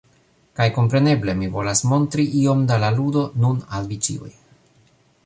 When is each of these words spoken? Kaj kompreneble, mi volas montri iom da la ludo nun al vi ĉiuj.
Kaj 0.59 0.65
kompreneble, 0.77 1.35
mi 1.41 1.49
volas 1.57 1.83
montri 1.91 2.25
iom 2.39 2.63
da 2.71 2.79
la 2.85 2.89
ludo 2.97 3.27
nun 3.45 3.63
al 3.79 3.87
vi 3.93 3.99
ĉiuj. 4.09 4.33